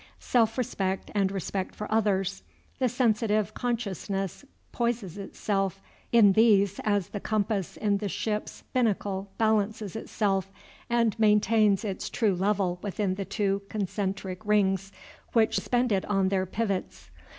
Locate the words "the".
2.79-2.89, 7.09-7.19, 7.99-8.09, 13.13-13.25